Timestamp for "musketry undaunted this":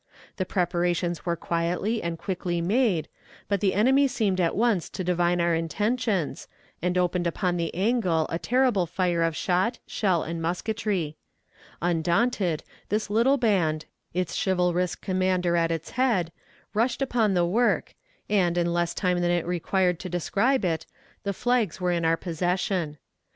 10.41-13.11